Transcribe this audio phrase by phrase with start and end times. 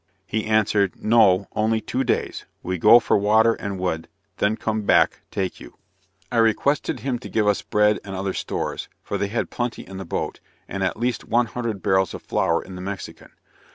[0.25, 5.21] he answered, "no, only two days we go for water and wood, then come back,
[5.29, 5.77] take you."
[6.31, 9.97] I requested him to give us bread and other stores, for they had plenty in
[9.97, 13.29] the boat, and at least one hundred barrels of flour in the Mexican.